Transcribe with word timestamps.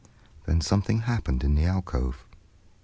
Then 0.47 0.61
something 0.61 1.01
happened 1.01 1.43
in 1.43 1.53
the 1.53 1.65
alcove. 1.65 2.25